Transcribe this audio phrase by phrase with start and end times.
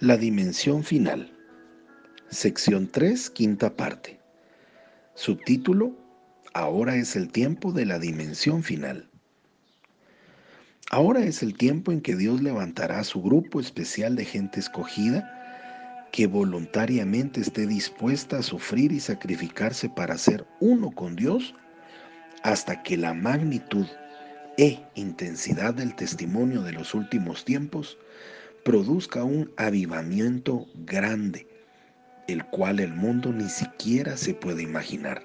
[0.00, 1.32] La dimensión final.
[2.28, 4.20] Sección 3, quinta parte.
[5.14, 5.96] Subtítulo.
[6.52, 9.08] Ahora es el tiempo de la dimensión final.
[10.90, 16.26] Ahora es el tiempo en que Dios levantará su grupo especial de gente escogida que
[16.26, 21.54] voluntariamente esté dispuesta a sufrir y sacrificarse para ser uno con Dios
[22.42, 23.86] hasta que la magnitud
[24.58, 27.96] e intensidad del testimonio de los últimos tiempos
[28.66, 31.46] produzca un avivamiento grande,
[32.26, 35.24] el cual el mundo ni siquiera se puede imaginar.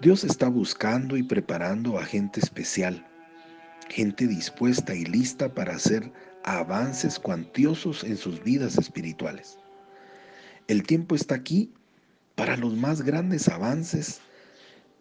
[0.00, 3.06] Dios está buscando y preparando a gente especial,
[3.90, 6.10] gente dispuesta y lista para hacer
[6.44, 9.58] avances cuantiosos en sus vidas espirituales.
[10.68, 11.70] El tiempo está aquí
[12.34, 14.22] para los más grandes avances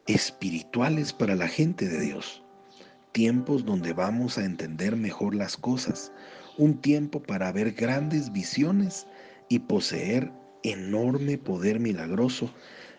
[0.05, 2.44] espirituales para la gente de Dios.
[3.13, 6.12] Tiempos donde vamos a entender mejor las cosas,
[6.58, 9.08] un tiempo para ver grandes visiones
[9.50, 10.32] y poseer
[10.63, 12.52] enorme poder milagroso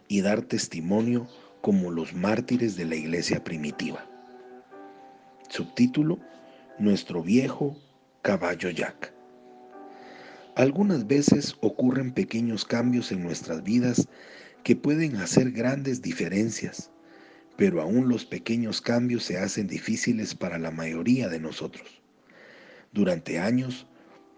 [0.09, 1.27] y dar testimonio
[1.61, 4.05] como los mártires de la iglesia primitiva.
[5.49, 6.19] Subtítulo,
[6.79, 7.77] Nuestro viejo
[8.21, 9.15] caballo Jack.
[10.57, 14.09] Algunas veces ocurren pequeños cambios en nuestras vidas
[14.63, 16.91] que pueden hacer grandes diferencias,
[17.57, 22.03] pero aún los pequeños cambios se hacen difíciles para la mayoría de nosotros.
[22.97, 23.87] Durante años,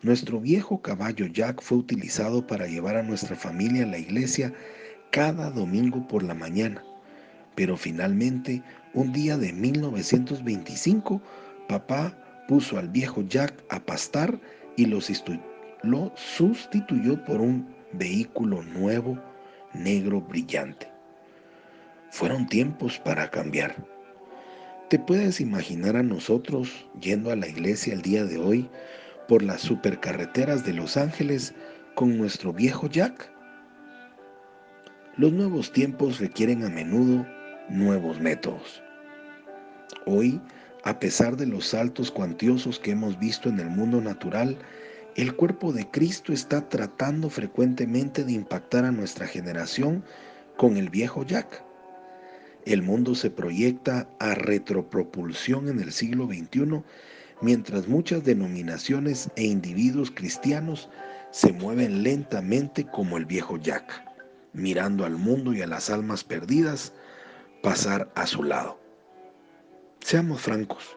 [0.02, 4.52] nuestro viejo caballo Jack fue utilizado para llevar a nuestra familia a la iglesia
[5.12, 6.82] cada domingo por la mañana.
[7.54, 8.60] Pero finalmente,
[8.94, 11.22] un día de 1925,
[11.68, 14.40] papá puso al viejo Jack a pastar
[14.76, 14.98] y lo,
[15.84, 19.16] lo sustituyó por un vehículo nuevo,
[19.72, 20.90] negro, brillante.
[22.10, 23.76] Fueron tiempos para cambiar.
[24.88, 28.70] ¿Te puedes imaginar a nosotros yendo a la iglesia el día de hoy
[29.28, 31.52] por las supercarreteras de Los Ángeles
[31.94, 33.30] con nuestro viejo Jack?
[35.18, 37.26] Los nuevos tiempos requieren a menudo
[37.68, 38.82] nuevos métodos.
[40.06, 40.40] Hoy,
[40.84, 44.56] a pesar de los saltos cuantiosos que hemos visto en el mundo natural,
[45.16, 50.02] el cuerpo de Cristo está tratando frecuentemente de impactar a nuestra generación
[50.56, 51.67] con el viejo Jack.
[52.64, 56.82] El mundo se proyecta a retropropulsión en el siglo XXI,
[57.40, 60.88] mientras muchas denominaciones e individuos cristianos
[61.30, 64.02] se mueven lentamente como el viejo Jack,
[64.52, 66.92] mirando al mundo y a las almas perdidas
[67.62, 68.78] pasar a su lado.
[70.00, 70.96] Seamos francos,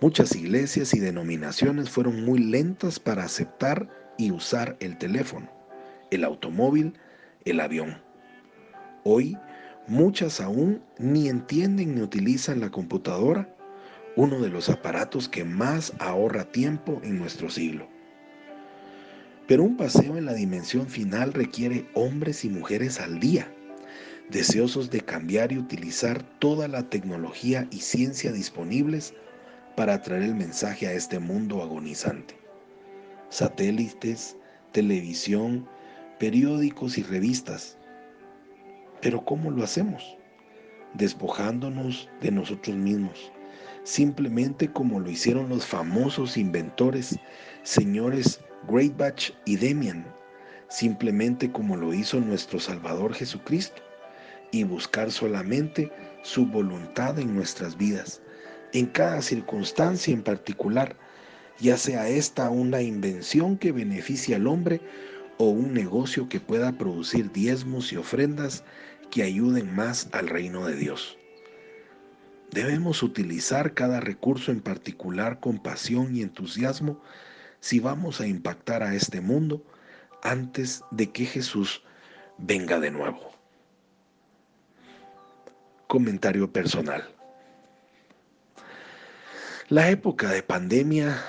[0.00, 5.50] muchas iglesias y denominaciones fueron muy lentas para aceptar y usar el teléfono,
[6.10, 6.94] el automóvil,
[7.44, 7.96] el avión.
[9.04, 9.38] Hoy
[9.88, 13.48] Muchas aún ni entienden ni utilizan la computadora,
[14.16, 17.88] uno de los aparatos que más ahorra tiempo en nuestro siglo.
[19.46, 23.50] Pero un paseo en la dimensión final requiere hombres y mujeres al día,
[24.28, 29.14] deseosos de cambiar y utilizar toda la tecnología y ciencia disponibles
[29.74, 32.36] para traer el mensaje a este mundo agonizante.
[33.30, 34.36] Satélites,
[34.72, 35.66] televisión,
[36.18, 37.77] periódicos y revistas
[39.00, 40.16] pero ¿cómo lo hacemos?
[40.94, 43.30] Despojándonos de nosotros mismos,
[43.84, 47.18] simplemente como lo hicieron los famosos inventores,
[47.62, 50.04] señores Greatbatch y Demian,
[50.68, 53.82] simplemente como lo hizo nuestro Salvador Jesucristo,
[54.50, 55.92] y buscar solamente
[56.22, 58.22] su voluntad en nuestras vidas,
[58.72, 60.96] en cada circunstancia en particular,
[61.58, 64.80] ya sea esta una invención que beneficie al hombre
[65.38, 68.64] o un negocio que pueda producir diezmos y ofrendas
[69.10, 71.16] que ayuden más al reino de Dios.
[72.50, 77.00] Debemos utilizar cada recurso en particular con pasión y entusiasmo
[77.60, 79.62] si vamos a impactar a este mundo
[80.22, 81.82] antes de que Jesús
[82.38, 83.32] venga de nuevo.
[85.86, 87.08] Comentario personal.
[89.68, 91.22] La época de pandemia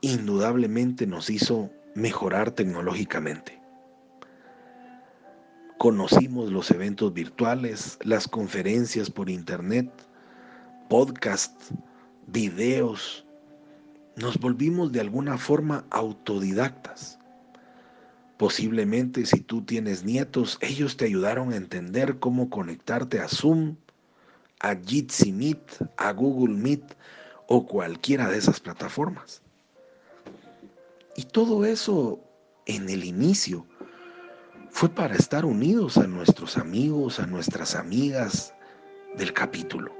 [0.00, 3.58] indudablemente nos hizo mejorar tecnológicamente.
[5.78, 9.90] Conocimos los eventos virtuales, las conferencias por internet,
[10.88, 11.72] podcasts,
[12.26, 13.26] videos.
[14.16, 17.18] Nos volvimos de alguna forma autodidactas.
[18.36, 23.76] Posiblemente si tú tienes nietos, ellos te ayudaron a entender cómo conectarte a Zoom,
[24.60, 26.94] a Jitsi Meet, a Google Meet
[27.48, 29.42] o cualquiera de esas plataformas.
[31.16, 32.20] Y todo eso
[32.66, 33.66] en el inicio
[34.70, 38.54] fue para estar unidos a nuestros amigos, a nuestras amigas
[39.16, 39.94] del capítulo.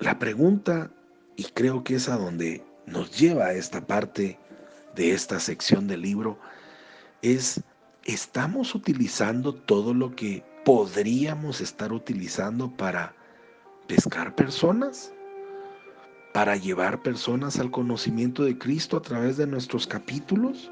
[0.00, 0.90] La pregunta,
[1.36, 4.38] y creo que es a donde nos lleva esta parte
[4.94, 6.38] de esta sección del libro
[7.20, 7.62] es,
[8.04, 13.14] ¿estamos utilizando todo lo que podríamos estar utilizando para
[13.86, 15.12] pescar personas?
[16.32, 20.70] ¿Para llevar personas al conocimiento de Cristo a través de nuestros capítulos?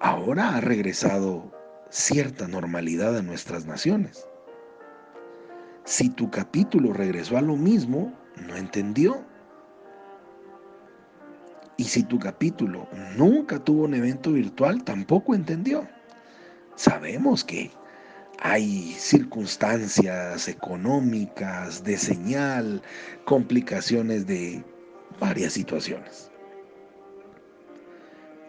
[0.00, 1.50] Ahora ha regresado
[1.90, 4.28] cierta normalidad a nuestras naciones.
[5.84, 8.12] Si tu capítulo regresó a lo mismo,
[8.46, 9.24] no entendió.
[11.76, 15.86] Y si tu capítulo nunca tuvo un evento virtual, tampoco entendió.
[16.76, 17.70] Sabemos que
[18.48, 22.80] hay circunstancias económicas, de señal,
[23.24, 24.64] complicaciones de
[25.18, 26.30] varias situaciones.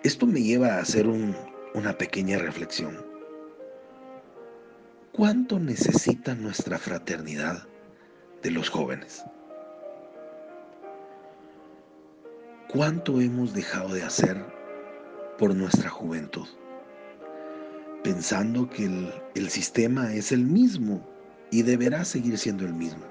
[0.03, 3.03] Esto me lleva a hacer una pequeña reflexión.
[5.13, 7.67] ¿Cuánto necesita nuestra fraternidad
[8.43, 9.23] de los jóvenes?
[12.69, 14.45] ¿Cuánto hemos dejado de hacer
[15.39, 16.47] por nuestra juventud?
[18.07, 18.85] Pensando que
[19.35, 21.05] el, sistema es el mismo
[21.51, 23.03] y deberá seguir siendo el mismo.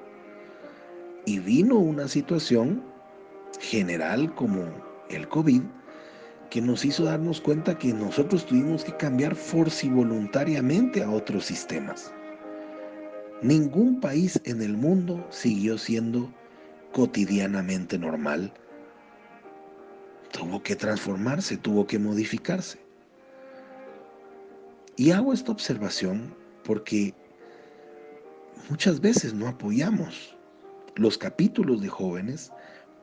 [1.26, 2.82] Y vino una situación
[3.60, 4.64] general como
[5.10, 5.60] el COVID
[6.48, 12.10] que nos hizo darnos cuenta que nosotros tuvimos que cambiar forci voluntariamente a otros sistemas.
[13.42, 16.32] Ningún país en el mundo siguió siendo
[16.94, 18.50] cotidianamente normal.
[20.32, 22.85] Tuvo que transformarse, tuvo que modificarse.
[24.96, 26.34] Y hago esta observación
[26.64, 27.14] porque
[28.70, 30.36] muchas veces no apoyamos
[30.96, 32.50] los capítulos de jóvenes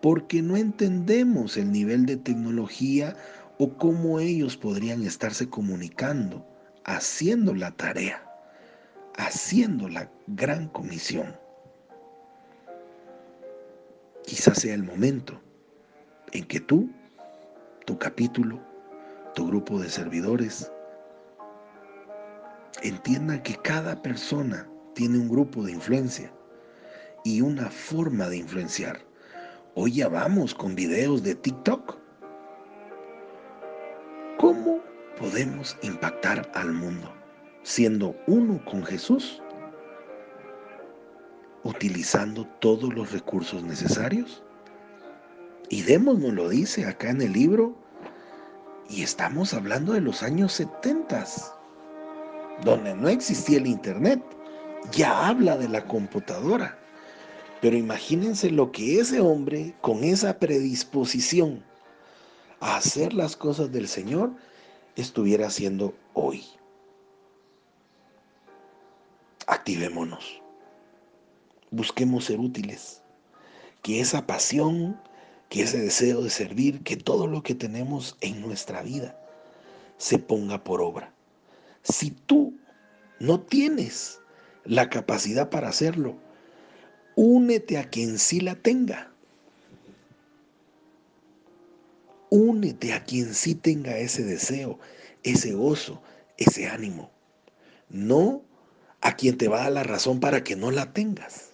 [0.02, 3.16] porque no entendemos el nivel de tecnología
[3.60, 6.46] o cómo ellos podrían estarse comunicando,
[6.84, 8.28] haciendo la tarea,
[9.16, 11.38] haciendo la gran comisión.
[14.26, 15.40] Quizás sea el momento
[16.32, 16.90] en que tú,
[17.86, 18.60] tu capítulo,
[19.36, 20.72] tu grupo de servidores,
[22.84, 26.32] entiendan que cada persona tiene un grupo de influencia
[27.24, 29.00] y una forma de influenciar
[29.76, 31.98] Hoy ya vamos con videos de TikTok.
[34.38, 34.80] ¿Cómo
[35.18, 37.12] podemos impactar al mundo
[37.64, 39.42] siendo uno con Jesús?
[41.64, 44.44] Utilizando todos los recursos necesarios.
[45.70, 47.76] Y Demos nos lo dice acá en el libro.
[48.88, 51.26] Y estamos hablando de los años 70,
[52.64, 54.22] donde no existía el Internet.
[54.92, 56.78] Ya habla de la computadora.
[57.62, 61.64] Pero imagínense lo que ese hombre, con esa predisposición
[62.60, 64.34] a hacer las cosas del Señor,
[64.98, 66.44] estuviera haciendo hoy.
[69.48, 70.42] Activémonos.
[71.72, 73.02] Busquemos ser útiles.
[73.82, 75.00] Que esa pasión,
[75.48, 79.18] que ese deseo de servir, que todo lo que tenemos en nuestra vida
[79.98, 81.13] se ponga por obra.
[81.84, 82.58] Si tú
[83.20, 84.20] no tienes
[84.66, 86.18] la capacidad para hacerlo,
[87.16, 89.12] únete a quien sí la tenga.
[92.30, 94.80] Únete a quien sí tenga ese deseo,
[95.24, 96.02] ese gozo,
[96.38, 97.12] ese ánimo.
[97.90, 98.44] No
[99.02, 101.52] a quien te va a dar la razón para que no la tengas.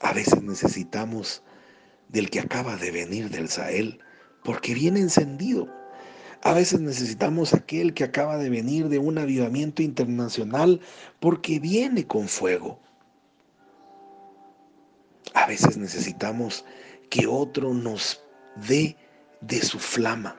[0.00, 1.42] A veces necesitamos
[2.08, 4.00] del que acaba de venir del Sahel
[4.44, 5.68] porque viene encendido.
[6.46, 10.80] A veces necesitamos aquel que acaba de venir de un avivamiento internacional
[11.18, 12.78] porque viene con fuego.
[15.34, 16.64] A veces necesitamos
[17.10, 18.22] que otro nos
[18.68, 18.96] dé
[19.40, 20.36] de su flama,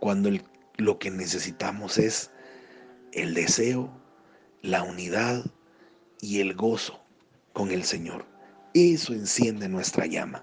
[0.00, 0.30] cuando
[0.78, 2.30] lo que necesitamos es
[3.12, 3.90] el deseo,
[4.62, 5.44] la unidad
[6.22, 6.98] y el gozo
[7.52, 8.24] con el Señor.
[8.72, 10.42] Eso enciende nuestra llama.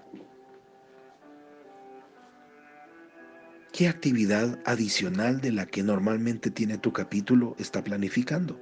[3.76, 8.58] ¿Qué actividad adicional de la que normalmente tiene tu capítulo está planificando?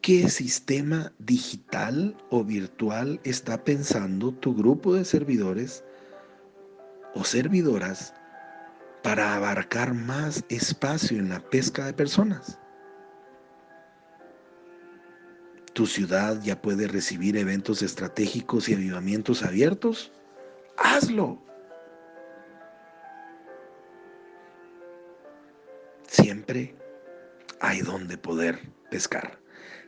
[0.00, 5.84] ¿Qué sistema digital o virtual está pensando tu grupo de servidores
[7.14, 8.14] o servidoras
[9.02, 12.58] para abarcar más espacio en la pesca de personas?
[15.74, 20.12] ¿Tu ciudad ya puede recibir eventos estratégicos y avivamientos abiertos?
[20.78, 21.51] Hazlo.
[26.52, 26.76] Siempre
[27.60, 28.58] hay donde poder
[28.90, 29.38] pescar.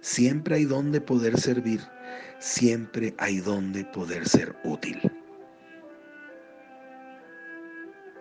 [0.01, 1.83] Siempre hay donde poder servir.
[2.39, 4.99] Siempre hay donde poder ser útil.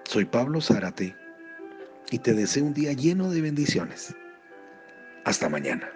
[0.03, 1.15] Soy Pablo Zárate
[2.11, 4.13] y te deseo un día lleno de bendiciones.
[5.23, 5.89] Hasta mañana.